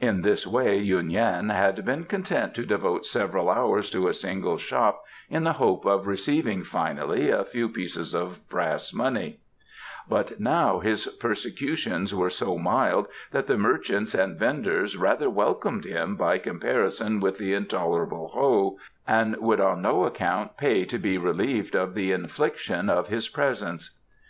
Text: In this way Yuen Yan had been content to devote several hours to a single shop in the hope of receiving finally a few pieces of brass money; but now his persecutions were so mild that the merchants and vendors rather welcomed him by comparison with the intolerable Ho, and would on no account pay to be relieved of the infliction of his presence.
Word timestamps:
In 0.00 0.22
this 0.22 0.46
way 0.46 0.78
Yuen 0.78 1.10
Yan 1.10 1.50
had 1.50 1.84
been 1.84 2.04
content 2.04 2.54
to 2.54 2.64
devote 2.64 3.04
several 3.04 3.50
hours 3.50 3.90
to 3.90 4.08
a 4.08 4.14
single 4.14 4.56
shop 4.56 5.04
in 5.28 5.44
the 5.44 5.52
hope 5.52 5.84
of 5.84 6.06
receiving 6.06 6.64
finally 6.64 7.28
a 7.28 7.44
few 7.44 7.68
pieces 7.68 8.14
of 8.14 8.48
brass 8.48 8.94
money; 8.94 9.40
but 10.08 10.40
now 10.40 10.78
his 10.78 11.04
persecutions 11.20 12.14
were 12.14 12.30
so 12.30 12.56
mild 12.56 13.08
that 13.30 13.46
the 13.46 13.58
merchants 13.58 14.14
and 14.14 14.38
vendors 14.38 14.96
rather 14.96 15.28
welcomed 15.28 15.84
him 15.84 16.16
by 16.16 16.38
comparison 16.38 17.20
with 17.20 17.36
the 17.36 17.52
intolerable 17.52 18.28
Ho, 18.28 18.78
and 19.06 19.36
would 19.36 19.60
on 19.60 19.82
no 19.82 20.04
account 20.04 20.56
pay 20.56 20.86
to 20.86 20.96
be 20.96 21.18
relieved 21.18 21.74
of 21.74 21.94
the 21.94 22.10
infliction 22.10 22.88
of 22.88 23.08
his 23.08 23.28
presence. 23.28 23.98